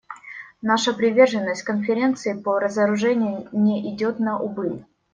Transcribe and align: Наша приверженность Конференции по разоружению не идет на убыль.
Наша 0.63 0.93
приверженность 0.95 1.61
Конференции 1.61 2.33
по 2.33 2.57
разоружению 2.59 3.47
не 3.51 3.93
идет 3.93 4.17
на 4.17 4.39
убыль. 4.39 4.83